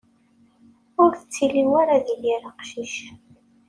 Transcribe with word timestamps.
Ur 1.03 1.11
ttili 1.19 1.63
ara 1.81 2.05
d 2.05 2.07
yir 2.21 2.41
aqcic. 2.49 2.93